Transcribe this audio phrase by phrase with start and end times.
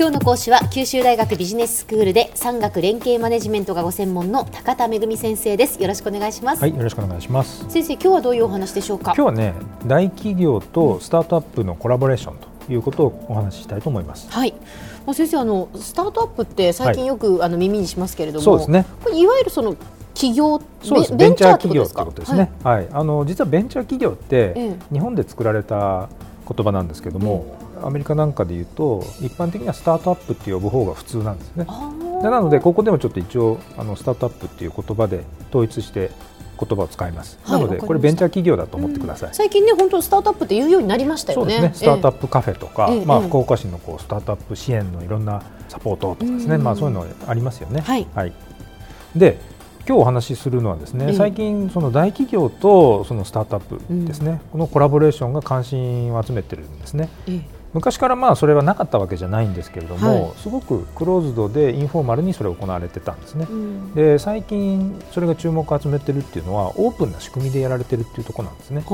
[0.00, 5.78] 今日の講師は九州大学ビジネススクールで産学連携マネジメントがご専門の高田恵先生です。
[5.78, 6.62] よろしくお願いします。
[6.62, 7.68] はいよろしくお願いします。
[7.68, 9.12] 先生今日はどういうお話でしょうか？
[9.14, 9.52] 今日はね
[9.86, 14.26] 大企業とスタートアップのコラボレーションということをお話ししたいと思います。
[14.30, 14.54] はい。
[15.12, 18.86] 先生あのスタートアップって最近よく、はい、あの耳にしますけれどもそうですね。
[19.04, 19.76] これいわゆるその
[20.14, 21.14] 企業そうです。
[21.14, 26.08] ベンチャー企業ってことですね、はい、はい、あの実はベンチャー企業って、日本で作られた
[26.52, 31.66] 言葉なんですけども、アメリカなんかでいうと一般的にはスタートアップって呼ぶ方が普通なんですね。
[32.22, 36.10] でなのでここでもちょっと一応あのスタートアップっていう言葉で統一して
[36.58, 37.38] 言葉を使います。
[37.44, 39.30] はい、なのでこれベンチャー企業だと思ってください。
[39.32, 41.60] 最近ね本当スタートアップって言うようになりましたよね。
[41.60, 41.70] ね。
[41.74, 46.58] スタートアップカフェとか、えー、まあ福岡市のこうスタートアップ支援のいろんなサポートとかですね。
[46.58, 47.80] まあそういうのありますよね。
[47.80, 48.06] はい。
[48.14, 48.32] はい、
[49.16, 49.38] で
[49.90, 57.08] 今日お話しするのはですね、最近その大企業とそのスタートアップですね、このコラボレーションが関心を集めてるんですね。
[57.72, 68.84] 昔からまあそれはなかったわけじゃないんですけれども、はい、すごくクローズドでインフォーマルにそれが行われてたんですね、うん、で最近それが注目を集めてるっていうのはオープンな仕組みでやられてるっていうところなんですね。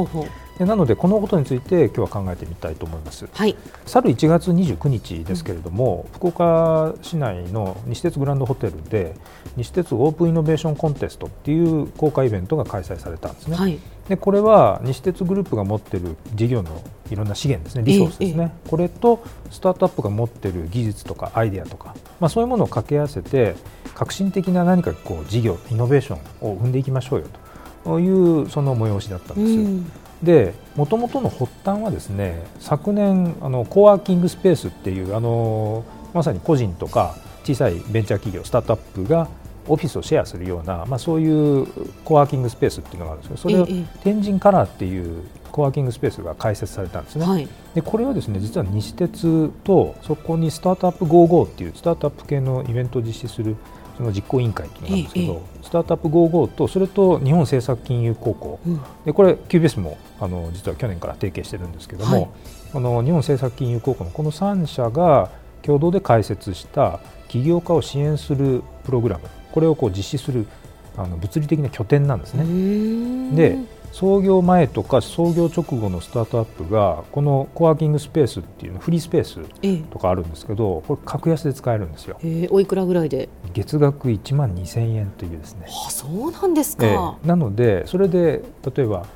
[0.58, 9.14] でなのでこのことについて今日は考えてみたいと思います、はい、去る1月29日ですけれども、うん、福岡市内の西鉄グランドホテルで
[9.56, 17.84] 西鉄オープンイノベーションコンテストっていう公開イベントが開催されたんですね、はい、でこれは西鉄グループが持っている事業のいろんな資源ですね。
[17.84, 23.54] リソースですね、これとスタートアップが持っている技術とかアイデアとか、まあ、そういうものを掛け合わせて
[23.94, 27.26] 革新的な何かこう事業イノベーションを生んでいきましょうよ
[27.84, 29.52] というその催しだったんです。
[29.52, 29.92] うん。
[30.22, 35.84] でもともとの発端はですね昨年あのコワーキングスペースっていうあの
[36.14, 39.28] まさに個人とか小さいベンチャー企業スタートアップが
[39.68, 41.66] オフィスをシェアするような、まあ、そういう
[42.04, 53.56] コワーキングスペースっていうのがあるんですけどそれを天神カラーっていうコワーキングスペースが開設されたんですね、はい、でこれはですね実は西鉄とそこにスタートアップ55っていうスタートアップ系のイベントを実施する
[53.96, 62.28] その実行委員会っていうのがあるんですけど、スタートアップ55とそれと日本政策金融高校、うん、でこれ QBS もあの実は去年から提携してるんですけども、はい、
[62.74, 65.30] あの日本政策金融高校のこの3社が
[65.62, 69.24] 共同で開設した起業家を支援するプログラム
[69.56, 70.46] これをこう実施する
[70.98, 72.44] あの物理的な拠点なんですね。
[73.34, 73.56] で
[73.90, 79.40] 創業前とか創業直後のスタートアップがこのコワーキングスペースっていうのフリースペース
[79.90, 82.18] とかあるんですけど、これ格安で使えるんですよ。
[82.22, 83.30] えー、おいくらぐらいで？
[83.54, 85.68] 月額1万2000円というですね。
[85.68, 88.42] あそうなんですか、えー、なのでそれで
[88.76, 89.06] 例えば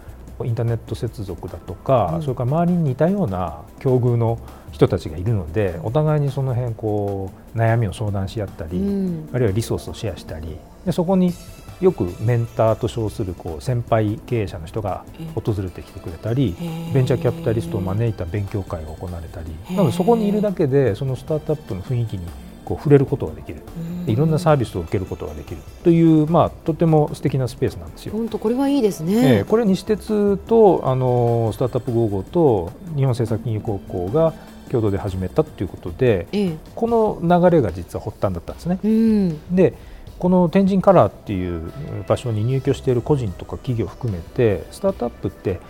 [0.45, 4.39] インターネット接続だとか、うん、それから周りに似たような境遇の
[4.73, 11.33] 人たちがいるのでお互いにその辺こう悩みを相談し合ったり、うん、あるいはリソースをシェアしたりでそこに
[11.81, 16.55] よくメンターと称するこう先輩経営者の人が訪れてきてくれたり
[16.93, 19.51] ベンチャーキャピタリストを招いた勉強会が行われたり。
[19.75, 22.27] なのでそこにいるだけでそのスタートアップの雰囲気に
[22.71, 23.63] こう触れることができる。
[24.07, 28.13] いろんなサービスを受けることができるという、まあ、とても素敵なスペースなんですよ。
[28.13, 34.33] 本当これはいいですね、えー、これ西鉄とあのスタートアップ55と日本政策金融高校が
[34.71, 38.79] 共同で始めたということで、ええ、この流れが実は発端だったんですね。
[38.83, 39.75] うん、で
[40.19, 41.73] この天神カラーっていう
[42.07, 45.61] 場所に入居している個人とか企業を含めてスタートアップって、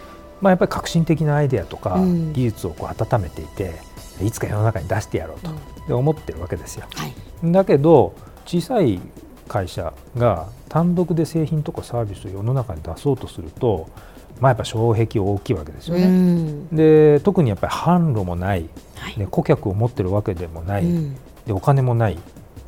[0.40, 2.00] まあ、やっぱり革新的なアイデアとか
[2.32, 3.74] 技術をこう温めていて、うん、
[4.24, 5.50] いつか世の中に出してやろうと、
[5.88, 6.86] で思ってるわけですよ。
[6.94, 7.14] はい、
[7.52, 8.14] だけど
[8.46, 9.00] 小さい
[9.48, 13.88] 会社が単独で製品とかサービスを世の中に出そうとすると、
[14.40, 16.04] まあ、やっぱ障壁大きいわけですよね。
[16.04, 21.16] うん、で特にやっぱり販路もない、はい、顧客を持ってるわけでもない、うん、
[21.46, 22.18] でお金もない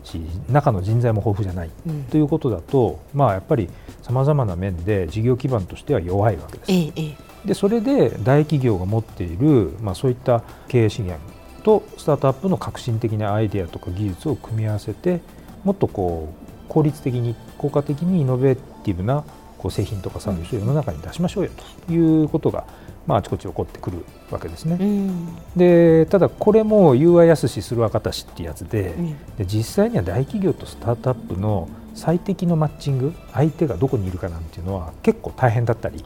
[0.05, 0.21] し
[0.51, 3.71] 中の人材も豊富じゃない、うん、ということだと、まあ、やっぱり
[4.03, 6.73] さまざまな面で事業基盤としては弱いわけです。
[6.73, 7.15] ええ、
[7.47, 11.25] でそれで大企業が持っている、まあ、そういった経営資源
[11.63, 15.21] とスタートアップの革新的なアイデアとか技術を組み合わせて
[15.65, 19.25] もっとこう効率的に効果的にイノベーティブな
[19.59, 21.51] こう製品とかサービスを世の中に出しましょうよ
[21.87, 22.65] ということが、
[23.07, 24.77] まあ、あちこち起こってくるわけですね。
[24.81, 36.05] うん、でただこれも言うはやすしするはかたしっていうやつでうん、で実際には大企業とスタートアップの最適のマッチング相手がどこにいるかなんていうのは結構大変だったり、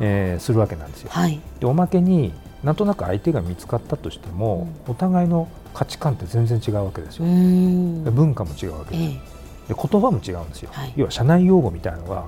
[0.00, 1.10] えー、するわけなんですよ。
[1.10, 2.32] はい、でおまけに
[2.64, 7.24] なんとなく相手が見つかったとしても、うん、お互いの価値観って全然違うわけですよ。
[7.24, 9.02] 文化も違うわけです。
[9.02, 9.40] えー
[9.70, 12.26] で言葉も違うんですよ、はい、要は社内用語みたいなのが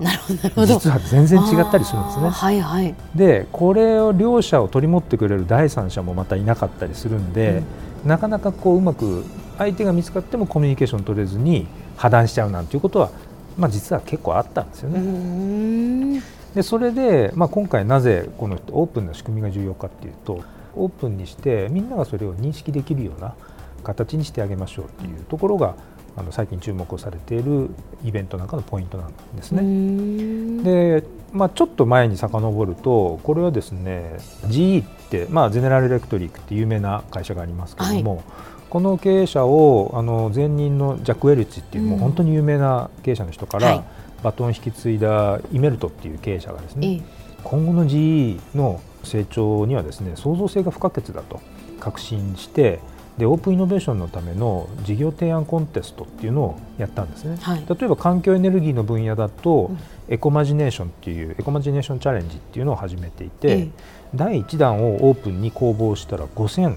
[0.65, 2.29] 実は全然違ったりするんですね。
[2.29, 7.63] はいはい、でこれを両者を取り持ってくれる第三者もまたいなかったりするんで、
[8.03, 9.25] うん、なかなかこううまく
[9.57, 13.11] 相手が見つかってもコミュニケーション取れずに破談しちゃうなんていうことは、
[13.57, 16.23] まあ、実は結構あったんですよね。
[16.55, 20.43] でそれで、まあ、今回なぜこのオープンな仕組みが重要かっていうと
[20.75, 23.35] オープンにしてみんながそれを認識できるような
[23.83, 25.75] 形にしてあげましょうというところが
[26.15, 27.69] あの最近注目をされている
[28.03, 30.63] イベントなんかのポイントなんですね。
[30.63, 38.23] で、まあ、ちょっと前に遡るとこれはですね GE って、まあ、ゼネラルエレクトリックって有名な会社がありますけれども、はい、
[38.69, 43.83] この経営者をあの前任のジャック・ウェルチっていう、もう本当に有名な経営者の人から、
[44.23, 47.01] バトンを引き継いだイメルトっていう経営者がですね、
[47.43, 51.41] 今後の GE の成長にはですね創造性が不可欠だと
[51.79, 52.79] 確信して
[53.17, 59.77] でオープンイノベーションのための事業提案コンテストっていうのをやったんですね、はい、例えば環境エネルギーの分野だと、うん、
[60.07, 63.69] エコマジネーションっていうエコマジネーションチャレンジっていうのを始めていて、ええ、
[64.15, 66.75] 第1弾をオープンに公募したら5000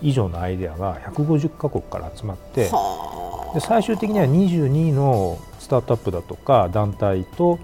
[0.00, 2.70] 以上のアイデアが150か国から集まって
[3.54, 7.58] で最終的には22のスタートアップだとか団体と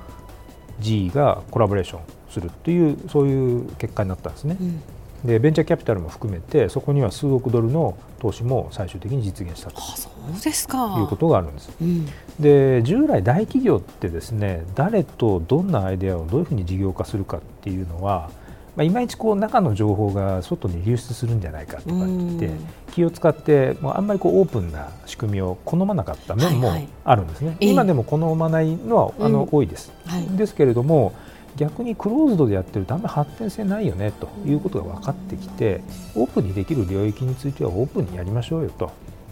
[0.81, 2.01] G がコラボレーション
[2.31, 4.57] するっていうそういう結果になったんですね。
[4.61, 4.83] うん
[5.25, 11.71] でベンチャーキャピタルも含めてそこには数億ドルの投資も最終的に実現したとそうですかいうことがあるんです。
[11.81, 12.07] うん、
[12.39, 18.31] で従来大企業ってですね誰とどんなアイデアをどういうふうに事業化するかっていうのは、
[18.77, 22.51] まあ、いまいちこう中の情報が外に流出するんじゃないかとか言って
[22.93, 26.73] 気を使ってもうあんまりこうオープンな仕組みを好まなかった面も
[27.05, 27.49] あるんですね。
[27.49, 29.93] はいはい、今でも好まないのはあの、多いです。
[30.07, 31.13] はい、ですけれども
[31.57, 35.83] 逆にクローズドでやってるとあんまり発展性ないよねということが分かってきて
[36.17, 38.91] オープンにできる領域についてはオープンにやりましょうよと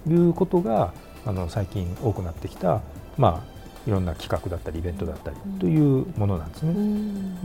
[0.09, 0.93] いうことが
[1.27, 2.81] あの最近多くなってきた、
[3.17, 3.52] まあ、
[3.87, 6.75] いろんな企画だったりイベントだったりというものなんですね。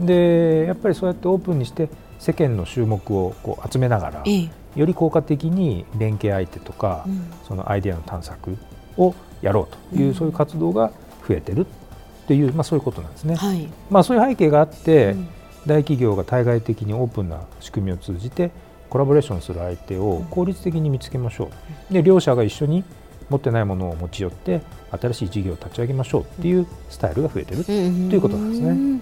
[0.00, 1.88] でやっぱりそうやってオープンにして
[2.18, 4.24] 世間の注目をこう集めながら、
[4.76, 7.06] より効果的に連携相手とか、
[7.46, 8.56] そのアイデアの探索
[8.96, 10.92] をやろうという、そういう活動が
[11.26, 11.66] 増えてるっ
[12.26, 13.36] ていう、まあ、そういうことなんですね。
[13.36, 15.28] はい、まあ、そういう背景があって、うん、
[15.66, 18.50] 大企業が対外的にオープンな仕組みを通じて
[18.90, 21.50] コラボレーションする相手を効率的に見つけましょ
[21.90, 22.84] う、で両者が一緒に
[23.30, 29.00] 持ってないものを持ち寄って新しい事業を立ち上げましょうっていうスタイルが増えてるということなんですね。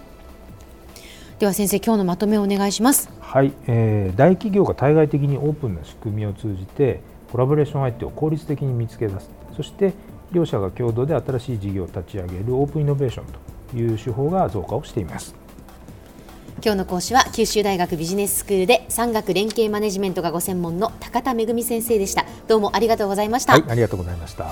[1.39, 3.11] では先生今日のまとめをお願いします。
[3.21, 7.01] はい、えー、大企業が対外的にオープンな仕組みを通じて
[7.31, 9.93] コラボレーション相手を効率的に見つけ出すそして
[10.33, 13.27] 両者が共同で新しい事業を立ち上げるオープンイノベーション
[13.71, 15.35] という手法が増加をしています
[16.65, 24.47] 今日の講師は九州大学ビジネススクールで産学連携マネジメントがご専門の高田恵先生でしたどうもありがとうございました、はい、ありがとうございました。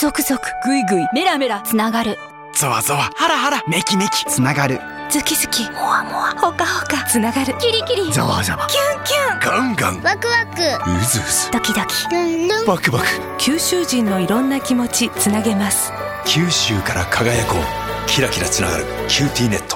[0.00, 2.16] 続々ぐいぐいメラメラつながる。
[2.54, 4.24] ゾワゾワハラハラメキメキ。
[4.24, 4.80] つながる。
[5.10, 7.54] ズキズキモワモワホカホカつながる。
[7.58, 8.10] キリキリ。
[8.10, 9.40] ザワザワキュンキュン。
[9.40, 10.02] ガンガン。
[10.02, 10.62] ワクワク。
[10.62, 12.66] ウズウズドキドキ。
[12.66, 13.06] バクバク。
[13.38, 15.92] 九州人のいろんな気持ちつなげます
[16.26, 18.08] 九州から輝こう。
[18.08, 19.69] キラキラつながる QTnet。